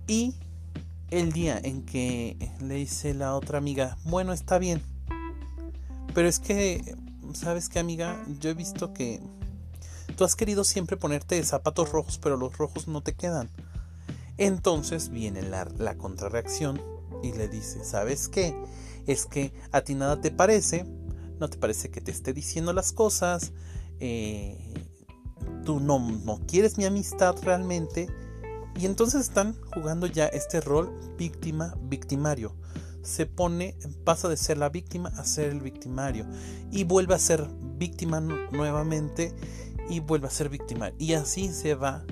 Y 0.08 0.36
el 1.12 1.34
día 1.34 1.60
en 1.62 1.84
que 1.84 2.38
le 2.62 2.76
dice 2.76 3.14
la 3.14 3.36
otra 3.36 3.58
amiga, 3.58 3.98
bueno, 4.06 4.34
está 4.34 4.58
bien. 4.58 4.82
Pero 6.14 6.28
es 6.28 6.40
que, 6.40 6.96
¿sabes 7.34 7.70
qué 7.70 7.80
amiga? 7.80 8.24
Yo 8.40 8.50
he 8.50 8.54
visto 8.54 8.94
que 8.94 9.22
tú 10.16 10.24
has 10.24 10.36
querido 10.36 10.64
siempre 10.64 10.98
ponerte 10.98 11.44
zapatos 11.44 11.92
rojos, 11.92 12.18
pero 12.18 12.38
los 12.38 12.58
rojos 12.58 12.88
no 12.88 13.02
te 13.02 13.14
quedan. 13.14 13.50
Entonces 14.38 15.10
viene 15.10 15.42
la, 15.42 15.68
la 15.78 15.98
contrarreacción 15.98 16.82
y 17.24 17.34
le 17.34 17.48
dice, 17.48 17.84
¿sabes 17.84 18.28
qué? 18.28 18.56
Es 19.06 19.26
que 19.26 19.54
a 19.72 19.82
ti 19.82 19.96
nada 19.96 20.22
te 20.22 20.32
parece, 20.32 20.86
no 21.40 21.50
te 21.50 21.58
parece 21.58 21.90
que 21.90 22.02
te 22.02 22.12
esté 22.12 22.34
diciendo 22.34 22.74
las 22.74 22.92
cosas, 22.92 23.54
eh, 24.00 24.74
tú 25.66 25.80
no, 25.80 26.00
no 26.00 26.40
quieres 26.48 26.78
mi 26.78 26.86
amistad 26.86 27.36
realmente. 27.42 28.08
Y 28.80 28.86
entonces 28.86 29.22
están 29.22 29.60
jugando 29.74 30.06
ya 30.06 30.28
este 30.28 30.62
rol 30.62 30.94
víctima-victimario. 31.18 32.54
Se 33.02 33.26
pone, 33.26 33.76
pasa 34.04 34.30
de 34.30 34.38
ser 34.38 34.58
la 34.58 34.70
víctima 34.70 35.10
a 35.18 35.26
ser 35.26 35.50
el 35.50 35.62
victimario. 35.62 36.26
Y 36.72 36.84
vuelve 36.84 37.16
a 37.16 37.20
ser 37.20 37.48
víctima 37.78 38.20
nuevamente 38.20 39.34
y 39.90 40.00
vuelve 40.00 40.28
a 40.28 40.32
ser 40.32 40.50
víctima. 40.50 40.92
Y 41.00 41.14
así 41.14 41.52
se 41.52 41.74
va 41.74 42.06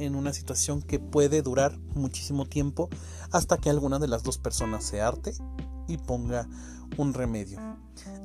en 0.00 0.14
una 0.14 0.32
situación 0.32 0.82
que 0.82 0.98
puede 0.98 1.42
durar 1.42 1.78
muchísimo 1.94 2.46
tiempo 2.46 2.88
hasta 3.30 3.58
que 3.58 3.70
alguna 3.70 3.98
de 3.98 4.08
las 4.08 4.22
dos 4.22 4.38
personas 4.38 4.84
se 4.84 5.00
arte 5.00 5.34
y 5.88 5.98
ponga 5.98 6.48
un 6.96 7.14
remedio. 7.14 7.58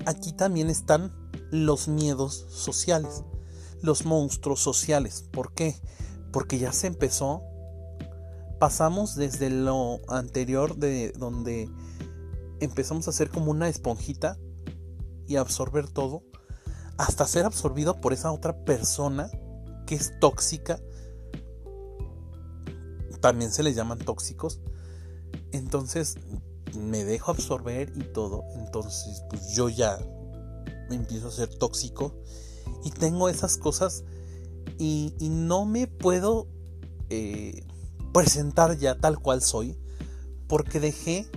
Aquí 0.06 0.32
también 0.32 0.70
están 0.70 1.14
los 1.52 1.88
miedos 1.88 2.46
sociales, 2.50 3.24
los 3.82 4.06
monstruos 4.06 4.60
sociales. 4.60 5.26
¿Por 5.32 5.54
qué? 5.54 5.80
Porque 6.32 6.60
ya 6.60 6.72
se 6.72 6.88
empezó, 6.88 7.44
pasamos 8.60 9.16
desde 9.16 9.50
lo 9.50 10.00
anterior 10.08 10.76
de 10.78 11.12
donde 11.12 11.70
empezamos 12.60 13.08
a 13.08 13.12
ser 13.12 13.30
como 13.30 13.52
una 13.52 13.68
esponjita 13.68 14.38
y 15.28 15.36
absorber 15.36 15.90
todo, 15.90 16.24
hasta 16.98 17.28
ser 17.28 17.46
absorbido 17.46 18.00
por 18.00 18.14
esa 18.14 18.32
otra 18.32 18.64
persona 18.64 19.30
que 19.86 19.96
es 19.96 20.14
tóxica, 20.20 20.80
también 23.26 23.52
se 23.52 23.64
les 23.64 23.76
llaman 23.76 23.98
tóxicos. 23.98 24.60
Entonces 25.52 26.18
me 26.78 27.04
dejo 27.04 27.32
absorber 27.32 27.92
y 27.96 28.04
todo. 28.14 28.44
Entonces 28.54 29.24
pues 29.32 29.56
yo 29.56 29.68
ya 29.68 29.98
me 30.92 30.96
empiezo 30.96 31.30
a 31.30 31.32
ser 31.32 31.50
tóxico 31.50 32.22
y 32.84 32.92
tengo 32.92 33.28
esas 33.28 33.58
cosas 33.58 34.04
y, 34.78 35.16
no 35.20 35.66
me 35.66 35.88
puedo 35.88 36.48
eh, 37.10 37.66
presentar 38.14 38.78
ya 38.78 39.00
tal 39.00 39.18
cual 39.18 39.42
soy 39.42 39.76
porque 40.48 40.80
dejé 40.80 41.28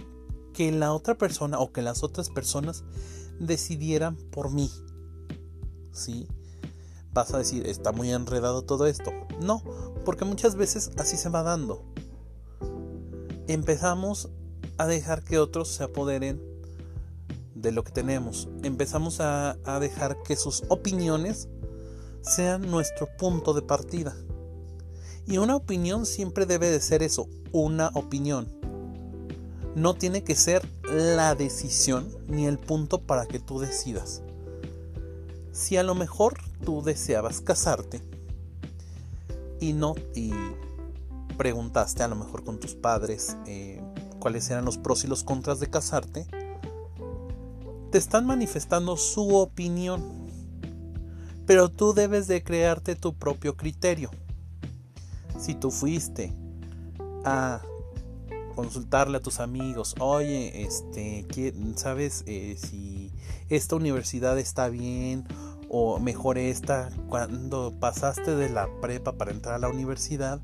que 0.52 0.70
la 0.72 0.92
otra 0.92 1.16
persona 1.16 1.58
o 1.58 1.72
que 1.72 1.80
las 1.80 2.02
otras 2.02 2.28
personas 2.28 2.84
decidieran 3.40 4.16
por 4.30 4.50
mí. 4.50 4.70
¿Sí? 5.92 6.28
Vas 7.14 7.32
a 7.32 7.38
decir, 7.38 7.66
está 7.66 7.92
muy 7.92 8.10
enredado 8.10 8.60
todo 8.60 8.86
esto. 8.86 9.10
No, 9.40 9.62
porque 10.08 10.24
muchas 10.24 10.54
veces 10.54 10.90
así 10.96 11.18
se 11.18 11.28
va 11.28 11.42
dando. 11.42 11.84
Empezamos 13.46 14.30
a 14.78 14.86
dejar 14.86 15.22
que 15.22 15.38
otros 15.38 15.68
se 15.68 15.84
apoderen 15.84 16.42
de 17.54 17.72
lo 17.72 17.84
que 17.84 17.92
tenemos. 17.92 18.48
Empezamos 18.62 19.20
a, 19.20 19.58
dejar 19.80 20.22
que 20.22 20.34
sus 20.36 20.62
opiniones 20.70 21.50
sean 22.22 22.70
nuestro 22.70 23.06
punto 23.18 23.52
de 23.52 23.60
partida. 23.60 24.16
Y 25.26 25.36
una 25.36 25.56
opinión 25.56 26.06
siempre 26.06 26.46
debe 26.46 26.70
de 26.70 26.80
ser 26.80 27.02
eso, 27.02 27.28
una 27.52 27.90
opinión. 27.92 28.48
No 29.74 29.92
tiene 29.92 30.24
que 30.24 30.36
ser 30.36 30.66
la 30.90 31.34
decisión 31.34 32.08
ni 32.28 32.46
el 32.46 32.58
punto 32.58 33.02
para 33.02 33.26
que 33.26 33.40
tú 33.40 33.58
decidas. 33.58 34.22
Si 35.52 35.76
a 35.76 35.82
lo 35.82 35.94
mejor 35.94 36.38
tú 36.64 36.80
deseabas 36.80 37.42
casarte 37.42 38.02
y 39.60 39.72
no 39.72 39.94
y 40.14 40.32
preguntaste 41.36 42.02
a 42.02 42.08
lo 42.08 42.16
mejor 42.16 42.44
con 42.44 42.58
tus 42.58 42.74
padres 42.74 43.36
eh, 43.46 43.80
cuáles 44.18 44.50
eran 44.50 44.64
los 44.64 44.78
pros 44.78 45.04
y 45.04 45.06
los 45.06 45.24
contras 45.24 45.60
de 45.60 45.70
casarte, 45.70 46.26
te 47.90 47.98
están 47.98 48.26
manifestando 48.26 48.96
su 48.96 49.36
opinión, 49.36 50.28
pero 51.46 51.70
tú 51.70 51.94
debes 51.94 52.26
de 52.26 52.42
crearte 52.42 52.96
tu 52.96 53.14
propio 53.14 53.56
criterio. 53.56 54.10
Si 55.38 55.54
tú 55.54 55.70
fuiste 55.70 56.34
a 57.24 57.62
consultarle 58.54 59.18
a 59.18 59.20
tus 59.20 59.40
amigos, 59.40 59.94
oye, 60.00 60.64
este, 60.64 61.26
¿sabes 61.76 62.24
eh, 62.26 62.56
si 62.58 63.12
esta 63.48 63.76
universidad 63.76 64.38
está 64.38 64.68
bien 64.68 65.26
o 65.68 65.98
mejor 65.98 66.38
esta 66.38 66.90
cuando 67.08 67.74
pasaste 67.78 68.34
de 68.34 68.48
la 68.48 68.68
prepa 68.80 69.12
para 69.12 69.30
entrar 69.30 69.54
a 69.54 69.58
la 69.58 69.68
universidad? 69.68 70.40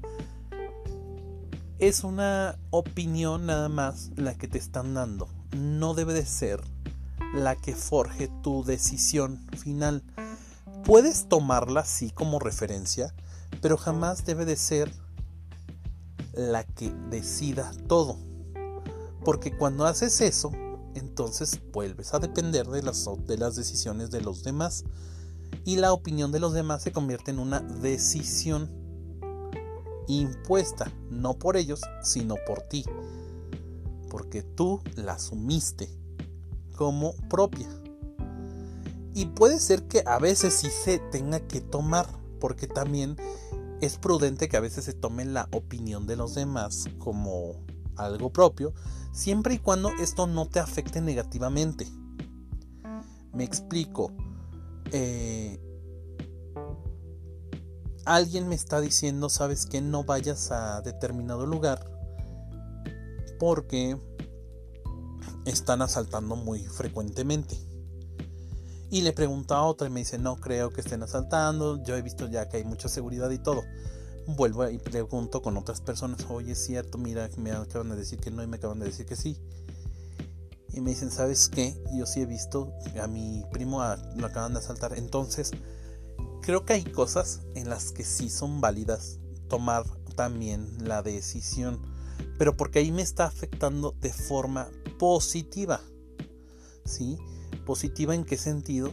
Es 1.78 2.04
una 2.04 2.58
opinión 2.70 3.46
nada 3.46 3.68
más 3.68 4.10
la 4.16 4.34
que 4.34 4.48
te 4.48 4.58
están 4.58 4.94
dando. 4.94 5.28
No 5.56 5.94
debe 5.94 6.14
de 6.14 6.24
ser 6.24 6.62
la 7.34 7.56
que 7.56 7.74
forje 7.74 8.28
tu 8.42 8.64
decisión 8.64 9.44
final. 9.58 10.02
Puedes 10.84 11.28
tomarla 11.28 11.80
así 11.80 12.10
como 12.10 12.38
referencia, 12.38 13.14
pero 13.60 13.76
jamás 13.76 14.24
debe 14.24 14.44
de 14.44 14.56
ser 14.56 14.90
la 16.32 16.64
que 16.64 16.92
decida 17.10 17.72
todo. 17.88 18.18
Porque 19.24 19.56
cuando 19.56 19.86
haces 19.86 20.20
eso, 20.20 20.52
entonces 20.94 21.60
vuelves 21.72 22.14
a 22.14 22.18
depender 22.18 22.66
de 22.66 22.82
las, 22.82 23.08
de 23.26 23.38
las 23.38 23.56
decisiones 23.56 24.10
de 24.10 24.20
los 24.20 24.42
demás. 24.42 24.84
Y 25.64 25.76
la 25.76 25.92
opinión 25.92 26.30
de 26.32 26.40
los 26.40 26.52
demás 26.52 26.82
se 26.82 26.92
convierte 26.92 27.30
en 27.30 27.38
una 27.38 27.60
decisión 27.60 28.70
impuesta, 30.06 30.92
no 31.10 31.38
por 31.38 31.56
ellos, 31.56 31.80
sino 32.02 32.36
por 32.46 32.60
ti, 32.62 32.84
porque 34.10 34.42
tú 34.42 34.82
la 34.96 35.14
asumiste 35.14 35.88
como 36.76 37.14
propia. 37.28 37.68
Y 39.14 39.26
puede 39.26 39.60
ser 39.60 39.84
que 39.84 40.02
a 40.06 40.18
veces 40.18 40.54
sí 40.54 40.68
se 40.68 40.98
tenga 40.98 41.40
que 41.40 41.60
tomar, 41.60 42.06
porque 42.40 42.66
también 42.66 43.16
es 43.80 43.96
prudente 43.96 44.48
que 44.48 44.56
a 44.56 44.60
veces 44.60 44.84
se 44.84 44.92
tome 44.92 45.24
la 45.24 45.48
opinión 45.52 46.06
de 46.06 46.16
los 46.16 46.34
demás 46.34 46.86
como 46.98 47.64
algo 47.96 48.30
propio, 48.30 48.74
siempre 49.12 49.54
y 49.54 49.58
cuando 49.58 49.90
esto 50.00 50.26
no 50.26 50.46
te 50.48 50.58
afecte 50.58 51.00
negativamente. 51.00 51.86
Me 53.32 53.44
explico. 53.44 54.12
Eh, 54.96 55.58
alguien 58.04 58.48
me 58.48 58.54
está 58.54 58.80
diciendo, 58.80 59.28
sabes 59.28 59.66
que 59.66 59.80
no 59.80 60.04
vayas 60.04 60.52
a 60.52 60.82
determinado 60.82 61.46
lugar 61.46 61.84
porque 63.40 63.98
están 65.46 65.82
asaltando 65.82 66.36
muy 66.36 66.60
frecuentemente. 66.60 67.58
Y 68.88 69.02
le 69.02 69.12
pregunto 69.12 69.56
a 69.56 69.64
otra 69.64 69.88
y 69.88 69.90
me 69.90 69.98
dice, 69.98 70.16
no 70.16 70.36
creo 70.36 70.70
que 70.70 70.82
estén 70.82 71.02
asaltando, 71.02 71.82
yo 71.82 71.96
he 71.96 72.02
visto 72.02 72.28
ya 72.28 72.48
que 72.48 72.58
hay 72.58 72.64
mucha 72.64 72.88
seguridad 72.88 73.32
y 73.32 73.38
todo. 73.38 73.64
Vuelvo 74.28 74.70
y 74.70 74.78
pregunto 74.78 75.42
con 75.42 75.56
otras 75.56 75.80
personas, 75.80 76.24
oye, 76.30 76.52
es 76.52 76.64
cierto, 76.64 76.98
mira, 76.98 77.28
me 77.36 77.50
acaban 77.50 77.88
de 77.88 77.96
decir 77.96 78.20
que 78.20 78.30
no 78.30 78.44
y 78.44 78.46
me 78.46 78.58
acaban 78.58 78.78
de 78.78 78.86
decir 78.86 79.06
que 79.06 79.16
sí. 79.16 79.40
Y 80.74 80.80
me 80.80 80.90
dicen, 80.90 81.10
¿sabes 81.10 81.48
qué? 81.48 81.80
Yo 81.94 82.04
sí 82.04 82.20
he 82.20 82.26
visto 82.26 82.72
a 83.00 83.06
mi 83.06 83.44
primo 83.52 83.80
lo 84.16 84.26
acaban 84.26 84.54
de 84.54 84.58
asaltar. 84.58 84.98
Entonces, 84.98 85.52
creo 86.42 86.64
que 86.64 86.72
hay 86.72 86.84
cosas 86.84 87.42
en 87.54 87.68
las 87.68 87.92
que 87.92 88.04
sí 88.04 88.28
son 88.28 88.60
válidas 88.60 89.20
tomar 89.48 89.84
también 90.16 90.68
la 90.80 91.02
decisión. 91.02 91.80
Pero 92.38 92.56
porque 92.56 92.80
ahí 92.80 92.90
me 92.90 93.02
está 93.02 93.26
afectando 93.26 93.94
de 94.00 94.12
forma 94.12 94.68
positiva. 94.98 95.80
¿Sí? 96.84 97.18
¿Positiva 97.64 98.14
en 98.14 98.24
qué 98.24 98.36
sentido? 98.36 98.90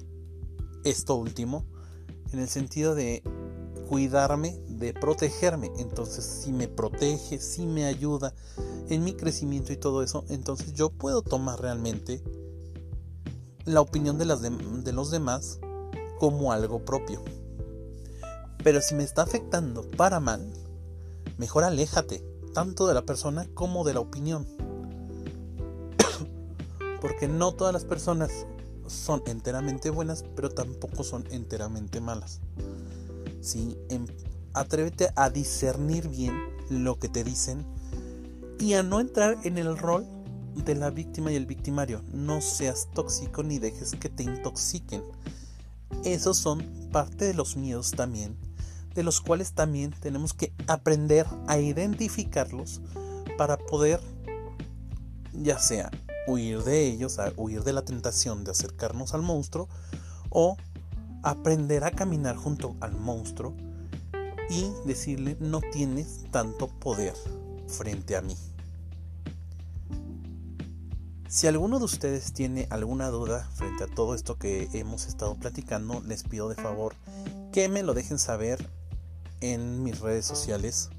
Esto 0.84 1.16
último. 1.16 1.66
En 2.32 2.40
el 2.40 2.48
sentido 2.48 2.94
de 2.96 3.24
cuidarme, 3.92 4.58
de 4.70 4.94
protegerme. 4.94 5.70
Entonces, 5.78 6.24
si 6.24 6.54
me 6.54 6.70
protege, 6.70 7.42
si 7.42 7.66
me 7.66 7.84
ayuda 7.84 8.34
en 8.88 9.04
mi 9.04 9.16
crecimiento 9.16 9.74
y 9.74 9.76
todo 9.76 10.02
eso, 10.02 10.24
entonces 10.30 10.72
yo 10.72 10.92
puedo 10.92 11.22
tomar 11.22 11.60
realmente 11.60 12.24
la 13.66 13.82
opinión 13.82 14.18
de, 14.18 14.24
las 14.24 14.42
de, 14.42 14.94
los 14.94 15.12
demás 15.12 15.60
como 16.20 16.54
algo 16.54 16.86
propio. 16.86 17.22
Pero 18.64 18.80
si 18.80 18.96
me 18.96 19.04
está 19.04 19.24
afectando 19.24 19.82
para 19.98 20.22
mal, 20.22 20.54
mejor 21.38 21.66
aléjate, 21.66 22.24
tanto 22.54 22.88
de 22.88 22.94
la 22.94 23.02
persona 23.02 23.46
como 23.54 23.84
de 23.84 23.94
la 23.94 24.00
opinión. 24.00 24.48
Porque 27.02 27.28
no 27.28 27.52
todas 27.56 27.74
las 27.74 27.84
personas 27.84 28.32
son 28.88 29.22
enteramente 29.26 29.90
buenas, 29.90 30.24
pero 30.34 30.50
tampoco 30.50 31.04
son 31.04 31.26
enteramente 31.30 32.00
malas. 32.00 32.40
Em, 33.90 34.06
atrévete 34.54 35.10
a 35.16 35.30
discernir 35.32 36.08
bien 36.10 36.34
lo 36.70 37.00
que 37.00 37.10
te 37.10 37.24
dicen 37.24 37.66
y 38.60 38.74
a 38.74 38.84
no 38.84 39.00
entrar 39.00 39.38
en 39.44 39.58
el 39.58 39.78
rol 39.78 40.06
de 40.56 40.76
la 40.76 40.92
víctima 40.92 41.32
y 41.32 41.36
el 41.36 41.48
victimario. 41.48 42.04
No 42.14 42.42
seas 42.42 42.90
tóxico 42.94 43.42
ni 43.42 43.58
dejes 43.58 43.96
que 43.96 44.10
te 44.10 44.24
intoxiquen. 44.24 45.02
Esos 46.04 46.38
son 46.38 46.62
parte 46.92 47.26
de 47.26 47.34
los 47.34 47.58
miedos 47.58 47.92
también, 47.92 48.38
de 48.94 49.04
los 49.04 49.22
cuales 49.22 49.54
también 49.54 49.92
tenemos 50.00 50.34
que 50.34 50.54
aprender 50.68 51.26
a 51.48 51.58
identificarlos 51.58 52.82
para 53.38 53.58
poder, 53.58 54.00
ya 55.34 55.58
sea 55.58 55.90
huir 56.28 56.64
de 56.64 56.86
ellos, 56.86 57.18
huir 57.38 57.64
de 57.64 57.74
la 57.74 57.82
tentación 57.82 58.44
de 58.44 58.52
acercarnos 58.52 59.16
al 59.16 59.24
monstruo, 59.24 59.68
o 60.30 60.58
aprender 61.24 61.84
a 61.84 61.92
caminar 61.92 62.36
junto 62.36 62.76
al 62.80 62.96
monstruo 62.96 63.54
y 64.50 64.72
decirle 64.86 65.38
no 65.40 65.62
tienes 65.62 66.26
tanto 66.32 66.68
poder 66.68 67.14
frente 67.68 68.16
a 68.16 68.22
mí. 68.22 68.36
Si 71.32 71.48
alguno 71.48 71.80
de 71.80 71.86
ustedes 71.86 72.34
tiene 72.34 72.68
alguna 72.70 73.08
duda 73.08 73.50
frente 73.54 73.86
a 73.86 73.88
todo 73.88 74.16
esto 74.16 74.38
que 74.38 74.68
hemos 74.74 75.08
estado 75.08 75.36
platicando, 75.36 76.02
les 76.06 76.24
pido 76.24 76.50
de 76.50 76.56
favor 76.56 76.94
que 77.54 77.70
me 77.70 77.84
lo 77.84 77.94
dejen 77.94 78.20
saber 78.20 78.70
en 79.40 79.82
mis 79.82 80.02
redes 80.02 80.26
sociales 80.26 80.90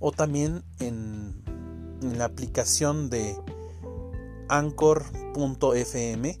o 0.00 0.10
también 0.10 0.64
en, 0.80 1.40
la 2.16 2.24
aplicación 2.24 3.10
de 3.10 3.36
anchor.fm 4.48 6.40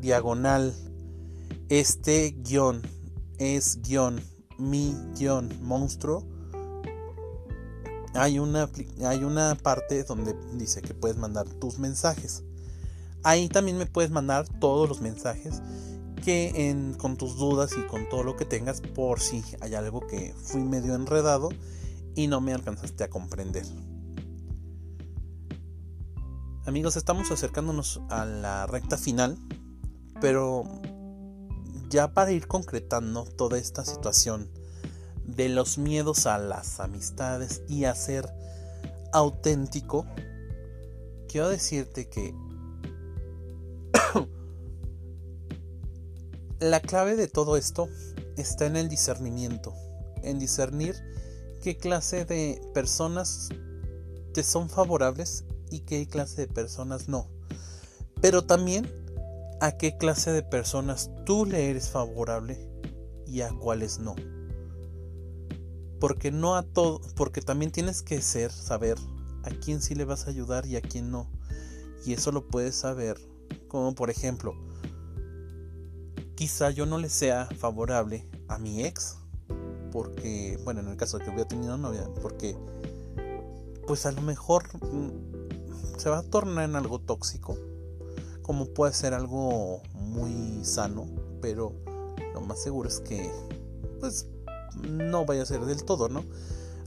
diagonal 0.00 0.74
este 1.80 2.36
guion 2.42 2.82
es 3.38 3.80
guion 3.80 4.20
mi 4.58 4.94
guion 5.16 5.48
monstruo 5.62 6.22
hay 8.14 8.38
una, 8.38 8.68
hay 9.06 9.24
una 9.24 9.54
parte 9.54 10.04
donde 10.04 10.36
dice 10.52 10.82
que 10.82 10.92
puedes 10.92 11.16
mandar 11.16 11.48
tus 11.48 11.78
mensajes. 11.78 12.44
Ahí 13.22 13.48
también 13.48 13.78
me 13.78 13.86
puedes 13.86 14.10
mandar 14.10 14.46
todos 14.60 14.86
los 14.86 15.00
mensajes 15.00 15.62
que 16.22 16.94
con 16.98 17.16
tus 17.16 17.38
dudas 17.38 17.72
y 17.78 17.86
con 17.86 18.06
todo 18.10 18.22
lo 18.22 18.36
que 18.36 18.44
tengas 18.44 18.82
por 18.82 19.20
si 19.20 19.42
hay 19.60 19.74
algo 19.74 20.06
que 20.06 20.34
fui 20.36 20.60
medio 20.60 20.94
enredado 20.94 21.48
y 22.14 22.26
no 22.26 22.42
me 22.42 22.52
alcanzaste 22.52 23.04
a 23.04 23.08
comprender. 23.08 23.64
Amigos, 26.66 26.96
estamos 26.96 27.30
acercándonos 27.30 28.02
a 28.10 28.26
la 28.26 28.66
recta 28.66 28.98
final, 28.98 29.38
pero 30.20 30.64
ya 31.92 32.14
para 32.14 32.32
ir 32.32 32.48
concretando 32.48 33.24
toda 33.24 33.58
esta 33.58 33.84
situación 33.84 34.48
de 35.26 35.50
los 35.50 35.76
miedos 35.76 36.24
a 36.24 36.38
las 36.38 36.80
amistades 36.80 37.62
y 37.68 37.84
a 37.84 37.94
ser 37.94 38.26
auténtico, 39.12 40.06
quiero 41.28 41.50
decirte 41.50 42.08
que 42.08 42.34
la 46.60 46.80
clave 46.80 47.14
de 47.14 47.28
todo 47.28 47.58
esto 47.58 47.90
está 48.38 48.64
en 48.64 48.76
el 48.76 48.88
discernimiento, 48.88 49.74
en 50.22 50.38
discernir 50.38 50.96
qué 51.62 51.76
clase 51.76 52.24
de 52.24 52.58
personas 52.72 53.50
te 54.32 54.42
son 54.42 54.70
favorables 54.70 55.44
y 55.70 55.80
qué 55.80 56.08
clase 56.08 56.46
de 56.46 56.48
personas 56.48 57.06
no. 57.06 57.28
Pero 58.22 58.44
también 58.44 59.01
a 59.62 59.72
qué 59.78 59.96
clase 59.96 60.30
de 60.30 60.42
personas 60.42 61.10
tú 61.24 61.46
le 61.46 61.70
eres 61.70 61.88
favorable 61.88 62.68
y 63.26 63.40
a 63.40 63.50
cuáles 63.50 63.98
no 63.98 64.14
porque 66.02 66.32
no 66.32 66.56
a 66.56 66.64
todo, 66.64 67.00
porque 67.14 67.42
también 67.42 67.70
tienes 67.70 68.02
que 68.02 68.20
ser, 68.22 68.50
saber 68.50 68.98
a 69.44 69.50
quién 69.50 69.80
sí 69.80 69.94
le 69.94 70.04
vas 70.04 70.26
a 70.26 70.30
ayudar 70.30 70.66
y 70.66 70.74
a 70.74 70.80
quién 70.80 71.12
no. 71.12 71.30
Y 72.04 72.12
eso 72.12 72.32
lo 72.32 72.48
puedes 72.48 72.74
saber, 72.74 73.20
como 73.68 73.94
por 73.94 74.10
ejemplo, 74.10 74.52
quizá 76.34 76.70
yo 76.70 76.86
no 76.86 76.98
le 76.98 77.08
sea 77.08 77.46
favorable 77.56 78.28
a 78.48 78.58
mi 78.58 78.82
ex, 78.82 79.16
porque, 79.92 80.58
bueno, 80.64 80.80
en 80.80 80.88
el 80.88 80.96
caso 80.96 81.18
de 81.18 81.24
que 81.24 81.30
hubiera 81.30 81.46
tenido 81.46 81.78
novia, 81.78 82.02
porque, 82.20 82.56
pues 83.86 84.04
a 84.04 84.10
lo 84.10 84.22
mejor 84.22 84.64
mm, 84.84 85.98
se 85.98 86.10
va 86.10 86.18
a 86.18 86.22
tornar 86.24 86.68
en 86.68 86.74
algo 86.74 86.98
tóxico, 86.98 87.56
como 88.42 88.66
puede 88.66 88.92
ser 88.92 89.14
algo 89.14 89.82
muy 89.94 90.64
sano, 90.64 91.06
pero 91.40 91.74
lo 92.34 92.40
más 92.40 92.62
seguro 92.62 92.88
es 92.88 93.00
que, 93.00 93.30
pues 94.00 94.26
no 94.88 95.24
vaya 95.24 95.42
a 95.42 95.46
ser 95.46 95.64
del 95.64 95.84
todo, 95.84 96.08
¿no? 96.08 96.24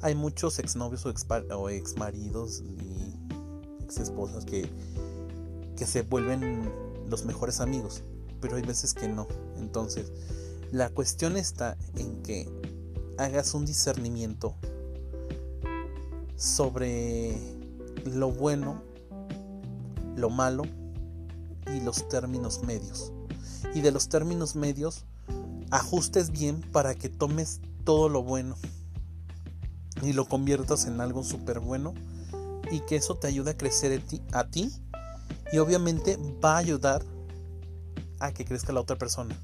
Hay 0.02 0.16
muchos 0.16 0.60
exnovios 0.60 1.06
o, 1.06 1.10
ex 1.10 1.26
o 1.52 1.70
exmaridos 1.70 2.62
y 2.62 3.16
ex 3.84 3.98
esposas 4.00 4.46
que, 4.46 4.70
que 5.78 5.86
se 5.86 6.02
vuelven 6.02 6.72
los 7.10 7.26
mejores 7.26 7.60
amigos, 7.60 8.04
pero 8.42 8.58
hay 8.58 8.64
veces 8.64 8.94
que 8.94 9.08
no. 9.08 9.28
Entonces, 9.58 10.12
la 10.72 10.90
cuestión 10.90 11.38
está 11.38 11.78
en 11.96 12.22
que 12.22 12.50
hagas 13.18 13.54
un 13.54 13.66
discernimiento 13.66 14.56
sobre 16.36 17.40
lo 18.04 18.32
bueno, 18.32 18.82
lo 20.18 20.30
malo 20.30 20.64
y 21.74 21.82
los 21.82 22.08
términos 22.10 22.64
medios. 22.64 23.12
Y 23.74 23.82
de 23.82 23.92
los 23.92 24.10
términos 24.10 24.56
medios 24.56 25.06
ajustes 25.72 26.32
bien 26.32 26.62
para 26.72 26.96
que 26.96 27.10
tomes 27.10 27.62
todo 27.84 28.10
lo 28.10 28.24
bueno 28.24 28.56
y 30.02 30.14
lo 30.14 30.26
conviertas 30.26 30.86
en 30.86 31.02
algo 31.02 31.24
súper 31.24 31.60
bueno 31.60 31.94
y 32.72 32.82
que 32.82 32.96
eso 32.96 33.16
te 33.16 33.28
ayude 33.28 33.52
a 33.52 33.58
crecer 33.58 34.02
a 34.32 34.48
ti 34.48 34.72
y 35.52 35.58
obviamente 35.58 36.18
va 36.44 36.56
a 36.56 36.58
ayudar 36.58 37.04
a 38.20 38.32
que 38.32 38.46
crezca 38.46 38.74
la 38.74 38.82
otra 38.82 38.98
persona. 38.98 39.36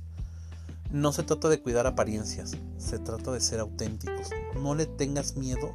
No 0.92 1.14
se 1.14 1.24
trata 1.24 1.48
de 1.48 1.62
cuidar 1.62 1.88
apariencias, 1.88 2.52
se 2.78 3.00
trata 3.00 3.32
de 3.32 3.40
ser 3.40 3.60
auténticos. 3.60 4.30
No 4.62 4.76
le 4.76 4.86
tengas 4.86 5.38
miedo 5.38 5.74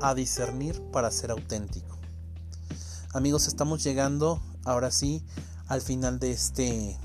a 0.00 0.14
discernir 0.14 0.82
para 0.90 1.10
ser 1.10 1.30
auténtico. 1.30 1.96
Amigos, 3.14 3.46
estamos 3.46 3.84
llegando 3.84 4.42
ahora 4.64 4.90
sí 4.90 5.24
al 5.72 5.80
final 5.80 6.18
de 6.18 6.32
este 6.32 6.98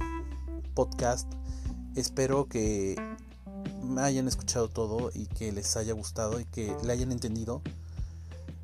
podcast. 0.73 1.31
Espero 1.95 2.49
que 2.49 2.97
me 3.81 4.01
hayan 4.01 4.27
escuchado 4.27 4.67
todo 4.67 5.09
y 5.13 5.27
que 5.27 5.53
les 5.53 5.77
haya 5.77 5.93
gustado 5.93 6.41
y 6.41 6.43
que 6.43 6.75
le 6.83 6.91
hayan 6.91 7.13
entendido. 7.13 7.61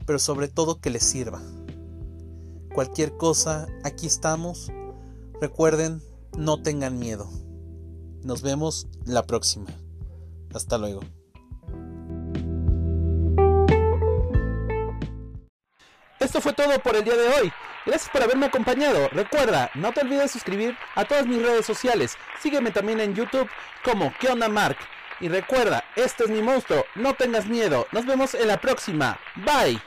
Pero 0.05 0.19
sobre 0.19 0.49
todo 0.49 0.81
que 0.81 0.89
les 0.89 1.03
sirva. 1.03 1.41
Cualquier 2.75 3.15
cosa, 3.15 3.65
aquí 3.85 4.05
estamos. 4.05 4.73
Recuerden, 5.39 6.03
no 6.37 6.61
tengan 6.61 6.99
miedo. 6.99 7.29
Nos 8.23 8.41
vemos 8.41 8.87
la 9.05 9.25
próxima. 9.25 9.69
Hasta 10.53 10.77
luego. 10.77 10.99
Esto 16.19 16.41
fue 16.41 16.51
todo 16.51 16.77
por 16.83 16.97
el 16.97 17.05
día 17.05 17.15
de 17.15 17.27
hoy. 17.29 17.51
Gracias 17.86 18.10
por 18.10 18.24
haberme 18.24 18.46
acompañado. 18.46 19.10
Recuerda, 19.10 19.69
no 19.76 19.91
te 19.91 20.02
olvides 20.02 20.32
suscribir 20.32 20.78
a 20.96 21.06
todas 21.06 21.28
mis 21.28 21.41
redes 21.41 21.65
sociales. 21.65 22.17
Sígueme 22.41 22.72
también 22.72 23.00
en 23.00 23.13
YouTube 23.13 23.50
como 23.84 24.13
¿Qué 24.19 24.34
Mark? 24.36 24.78
Y 25.19 25.28
recuerda, 25.28 25.84
este 25.96 26.24
es 26.24 26.30
mi 26.30 26.41
monstruo. 26.41 26.86
No 26.96 27.13
tengas 27.13 27.48
miedo. 27.48 27.88
Nos 27.91 28.06
vemos 28.06 28.34
en 28.34 28.48
la 28.48 28.60
próxima. 28.60 29.19
Bye. 29.36 29.82